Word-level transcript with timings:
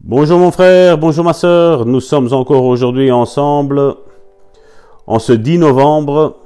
Bonjour 0.00 0.38
mon 0.38 0.52
frère, 0.52 0.96
bonjour 0.96 1.24
ma 1.24 1.32
soeur, 1.32 1.84
nous 1.84 1.98
sommes 1.98 2.32
encore 2.32 2.62
aujourd'hui 2.62 3.10
ensemble 3.10 3.96
en 5.08 5.18
ce 5.18 5.32
10 5.32 5.58
novembre. 5.58 6.36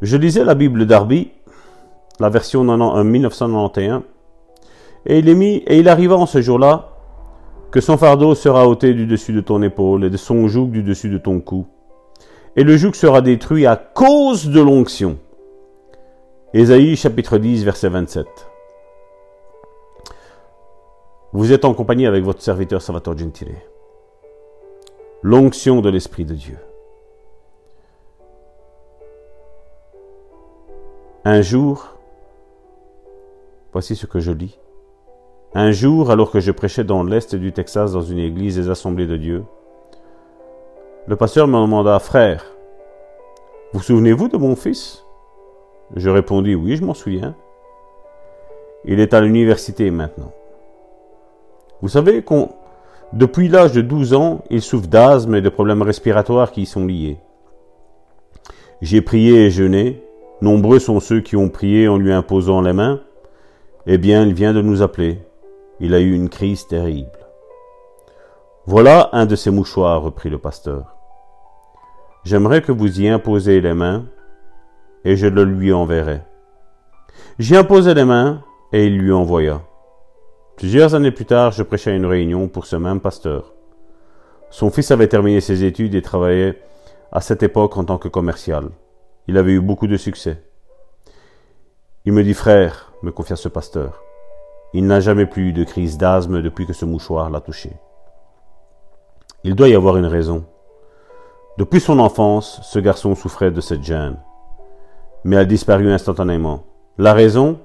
Je 0.00 0.16
lisais 0.16 0.42
la 0.42 0.56
Bible 0.56 0.84
d'Arby, 0.84 1.30
la 2.18 2.28
version 2.28 2.64
1991, 2.64 4.02
et 5.06 5.20
il, 5.20 5.28
est 5.28 5.34
mis, 5.36 5.62
et 5.68 5.78
il 5.78 5.88
arriva 5.88 6.16
en 6.16 6.26
ce 6.26 6.42
jour-là 6.42 6.88
que 7.70 7.80
son 7.80 7.96
fardeau 7.96 8.34
sera 8.34 8.66
ôté 8.66 8.94
du 8.94 9.06
dessus 9.06 9.32
de 9.32 9.40
ton 9.40 9.62
épaule 9.62 10.02
et 10.02 10.10
de 10.10 10.16
son 10.16 10.48
joug 10.48 10.66
du 10.66 10.82
dessus 10.82 11.08
de 11.08 11.18
ton 11.18 11.38
cou. 11.38 11.66
Et 12.56 12.64
le 12.64 12.76
joug 12.76 12.94
sera 12.94 13.20
détruit 13.20 13.64
à 13.64 13.76
cause 13.76 14.48
de 14.48 14.60
l'onction. 14.60 15.18
Ésaïe 16.52 16.96
chapitre 16.96 17.38
10 17.38 17.64
verset 17.64 17.90
27. 17.90 18.26
Vous 21.34 21.50
êtes 21.50 21.64
en 21.64 21.72
compagnie 21.72 22.06
avec 22.06 22.22
votre 22.24 22.42
serviteur 22.42 22.82
Salvatore 22.82 23.16
Gentile. 23.16 23.54
L'onction 25.22 25.80
de 25.80 25.88
l'Esprit 25.88 26.26
de 26.26 26.34
Dieu. 26.34 26.58
Un 31.24 31.40
jour, 31.40 31.96
voici 33.72 33.96
ce 33.96 34.04
que 34.04 34.20
je 34.20 34.30
lis. 34.30 34.58
Un 35.54 35.72
jour, 35.72 36.10
alors 36.10 36.30
que 36.30 36.40
je 36.40 36.52
prêchais 36.52 36.84
dans 36.84 37.02
l'Est 37.02 37.34
du 37.34 37.52
Texas 37.52 37.92
dans 37.92 38.02
une 38.02 38.18
église 38.18 38.56
des 38.56 38.68
Assemblées 38.68 39.06
de 39.06 39.16
Dieu, 39.16 39.44
le 41.06 41.16
pasteur 41.16 41.48
me 41.48 41.58
demanda, 41.58 41.98
Frère, 41.98 42.44
vous 43.72 43.80
souvenez-vous 43.80 44.28
de 44.28 44.36
mon 44.36 44.54
fils? 44.54 45.02
Je 45.96 46.10
répondis, 46.10 46.54
Oui, 46.54 46.76
je 46.76 46.84
m'en 46.84 46.94
souviens. 46.94 47.34
Il 48.84 49.00
est 49.00 49.14
à 49.14 49.22
l'université 49.22 49.90
maintenant. 49.90 50.32
Vous 51.82 51.88
savez 51.88 52.22
qu'on, 52.22 52.50
depuis 53.12 53.48
l'âge 53.48 53.72
de 53.72 53.82
12 53.82 54.14
ans, 54.14 54.44
il 54.50 54.62
souffre 54.62 54.86
d'asthme 54.86 55.34
et 55.34 55.42
de 55.42 55.48
problèmes 55.48 55.82
respiratoires 55.82 56.52
qui 56.52 56.62
y 56.62 56.66
sont 56.66 56.86
liés. 56.86 57.18
J'ai 58.80 59.02
prié 59.02 59.46
et 59.46 59.50
jeûné. 59.50 60.02
Nombreux 60.40 60.78
sont 60.78 61.00
ceux 61.00 61.20
qui 61.20 61.36
ont 61.36 61.48
prié 61.48 61.88
en 61.88 61.98
lui 61.98 62.12
imposant 62.12 62.60
les 62.60 62.72
mains. 62.72 63.00
Eh 63.86 63.98
bien, 63.98 64.24
il 64.24 64.32
vient 64.32 64.54
de 64.54 64.62
nous 64.62 64.80
appeler. 64.80 65.18
Il 65.80 65.94
a 65.94 66.00
eu 66.00 66.12
une 66.14 66.28
crise 66.28 66.66
terrible. 66.68 67.10
Voilà 68.66 69.10
un 69.12 69.26
de 69.26 69.34
ces 69.34 69.50
mouchoirs, 69.50 70.02
reprit 70.02 70.30
le 70.30 70.38
pasteur. 70.38 70.94
J'aimerais 72.24 72.62
que 72.62 72.70
vous 72.70 73.00
y 73.00 73.08
imposiez 73.08 73.60
les 73.60 73.74
mains, 73.74 74.04
et 75.04 75.16
je 75.16 75.26
le 75.26 75.42
lui 75.42 75.72
enverrai. 75.72 76.22
J'y 77.40 77.56
imposai 77.56 77.94
les 77.94 78.04
mains, 78.04 78.44
et 78.72 78.86
il 78.86 78.98
lui 78.98 79.12
envoya. 79.12 79.62
Plusieurs 80.56 80.94
années 80.94 81.10
plus 81.10 81.24
tard, 81.24 81.52
je 81.52 81.62
prêchais 81.62 81.96
une 81.96 82.06
réunion 82.06 82.46
pour 82.48 82.66
ce 82.66 82.76
même 82.76 83.00
pasteur. 83.00 83.52
Son 84.50 84.70
fils 84.70 84.90
avait 84.90 85.08
terminé 85.08 85.40
ses 85.40 85.64
études 85.64 85.94
et 85.94 86.02
travaillait 86.02 86.62
à 87.10 87.20
cette 87.20 87.42
époque 87.42 87.76
en 87.76 87.84
tant 87.84 87.98
que 87.98 88.08
commercial. 88.08 88.68
Il 89.28 89.38
avait 89.38 89.52
eu 89.52 89.60
beaucoup 89.60 89.86
de 89.86 89.96
succès. 89.96 90.42
Il 92.04 92.12
me 92.12 92.22
dit 92.22 92.34
frère, 92.34 92.92
me 93.02 93.10
confia 93.10 93.36
ce 93.36 93.48
pasteur, 93.48 94.02
il 94.74 94.86
n'a 94.86 95.00
jamais 95.00 95.26
plus 95.26 95.48
eu 95.48 95.52
de 95.52 95.64
crise 95.64 95.98
d'asthme 95.98 96.42
depuis 96.42 96.66
que 96.66 96.72
ce 96.72 96.84
mouchoir 96.84 97.30
l'a 97.30 97.40
touché. 97.40 97.70
Il 99.44 99.54
doit 99.54 99.68
y 99.68 99.74
avoir 99.74 99.96
une 99.96 100.06
raison. 100.06 100.44
Depuis 101.58 101.80
son 101.80 101.98
enfance, 101.98 102.60
ce 102.62 102.78
garçon 102.78 103.14
souffrait 103.14 103.50
de 103.50 103.60
cette 103.60 103.82
gêne, 103.82 104.18
mais 105.24 105.36
a 105.36 105.44
disparu 105.44 105.90
instantanément. 105.90 106.64
La 106.98 107.12
raison 107.12 107.58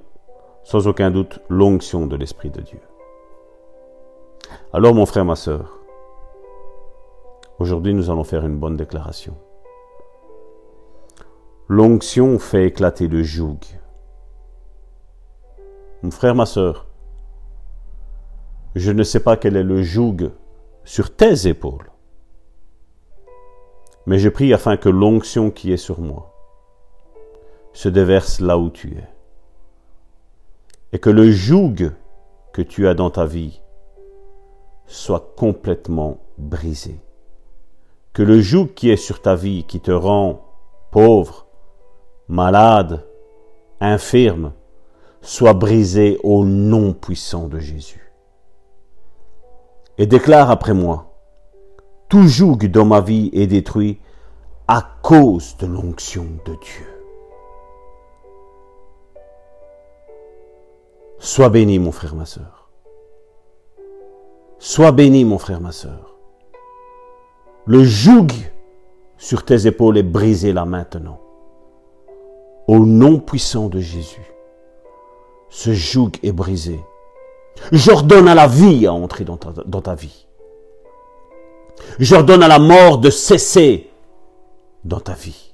sans 0.68 0.86
aucun 0.86 1.12
doute 1.12 1.40
l'onction 1.48 2.08
de 2.08 2.18
l'Esprit 2.18 2.50
de 2.50 2.60
Dieu. 2.60 2.82
Alors 4.74 4.94
mon 4.94 5.06
frère, 5.06 5.24
ma 5.24 5.38
sœur, 5.38 5.80
aujourd'hui 7.58 7.94
nous 7.94 8.10
allons 8.10 8.26
faire 8.26 8.46
une 8.46 8.58
bonne 8.58 8.76
déclaration. 8.76 9.38
L'onction 11.70 12.38
fait 12.38 12.66
éclater 12.66 13.08
le 13.08 13.24
joug. 13.24 13.60
Mon 16.04 16.12
frère, 16.12 16.36
ma 16.36 16.46
sœur, 16.46 16.88
je 18.76 18.92
ne 18.92 19.04
sais 19.04 19.22
pas 19.22 19.38
quel 19.38 19.56
est 19.56 19.64
le 19.64 19.84
joug 19.84 20.32
sur 20.84 21.16
tes 21.16 21.48
épaules, 21.48 21.90
mais 24.06 24.20
je 24.20 24.28
prie 24.28 24.54
afin 24.54 24.76
que 24.76 24.90
l'onction 24.90 25.50
qui 25.50 25.72
est 25.72 25.78
sur 25.78 26.02
moi 26.02 26.34
se 27.72 27.88
déverse 27.88 28.42
là 28.42 28.58
où 28.58 28.70
tu 28.70 28.98
es 28.98 29.17
et 30.98 31.00
que 31.00 31.12
le 31.12 31.30
joug 31.30 31.92
que 32.54 32.64
tu 32.64 32.88
as 32.88 32.96
dans 32.96 33.12
ta 33.12 33.28
vie 33.28 33.62
soit 34.88 35.36
complètement 35.38 36.18
brisé. 36.40 37.00
Que 38.14 38.24
le 38.24 38.42
joug 38.42 38.70
qui 38.76 38.90
est 38.90 38.98
sur 38.98 39.22
ta 39.22 39.36
vie, 39.36 39.64
qui 39.66 39.80
te 39.80 39.92
rend 39.92 40.42
pauvre, 40.90 41.46
malade, 42.28 43.06
infirme, 43.80 44.54
soit 45.22 45.54
brisé 45.54 46.18
au 46.24 46.46
nom 46.46 46.94
puissant 46.94 47.48
de 47.48 47.60
Jésus. 47.60 48.12
Et 50.00 50.08
déclare 50.08 50.50
après 50.50 50.74
moi, 50.74 51.14
tout 52.10 52.28
joug 52.28 52.58
dans 52.72 52.86
ma 52.86 53.02
vie 53.02 53.30
est 53.34 53.46
détruit 53.46 54.02
à 54.68 54.82
cause 55.04 55.58
de 55.58 55.68
l'onction 55.68 56.26
de 56.44 56.54
Dieu. 56.54 56.97
Sois 61.28 61.50
béni, 61.50 61.78
mon 61.78 61.92
frère, 61.92 62.16
ma 62.16 62.26
soeur. 62.26 62.70
Sois 64.60 64.94
béni, 64.94 65.26
mon 65.26 65.38
frère, 65.38 65.60
ma 65.60 65.74
soeur. 65.74 66.16
Le 67.66 67.84
joug 67.84 68.28
sur 69.18 69.44
tes 69.44 69.68
épaules 69.68 69.98
est 69.98 70.04
brisé 70.04 70.54
là 70.54 70.64
maintenant. 70.64 71.20
Au 72.70 72.80
nom 72.80 73.20
puissant 73.20 73.68
de 73.68 73.82
Jésus, 73.82 74.32
ce 75.50 75.74
joug 75.74 76.12
est 76.24 76.32
brisé. 76.32 76.80
J'ordonne 77.74 78.30
à 78.30 78.34
la 78.34 78.48
vie 78.48 78.88
à 78.88 78.94
entrer 78.94 79.26
dans 79.26 79.36
ta, 79.36 79.52
dans 79.66 79.82
ta 79.82 79.96
vie. 79.96 80.28
J'ordonne 82.00 82.42
à 82.42 82.48
la 82.48 82.60
mort 82.60 83.00
de 83.00 83.10
cesser 83.10 83.90
dans 84.86 85.02
ta 85.02 85.14
vie. 85.14 85.52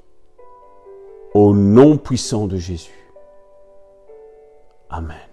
Au 1.34 1.52
nom 1.52 1.98
puissant 1.98 2.46
de 2.46 2.58
Jésus. 2.58 3.10
Amen. 4.92 5.33